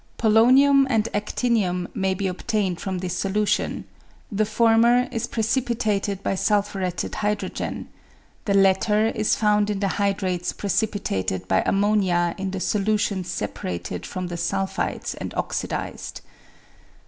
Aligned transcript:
Polonium 0.17 0.87
and 0.89 1.07
adinium 1.13 1.85
may 1.93 2.15
be 2.15 2.25
obtained 2.25 2.81
from 2.81 2.97
this 2.97 3.15
solution; 3.15 3.85
the 4.31 4.47
former 4.47 5.07
is 5.11 5.27
precipitated 5.27 6.23
by 6.23 6.33
sulphuretted 6.33 7.13
hydrogen, 7.13 7.87
the 8.45 8.53
latter 8.55 9.09
is 9.09 9.35
found 9.35 9.69
in 9.69 9.79
the 9.79 9.87
hydrates 10.01 10.53
precipitated 10.53 11.47
by 11.47 11.61
ammonia 11.67 12.33
in 12.39 12.49
the 12.49 12.59
solution 12.59 13.23
separated 13.23 14.03
from 14.03 14.25
the 14.25 14.37
sulphides 14.37 15.13
and 15.21 15.35
oxidised. 15.35 16.21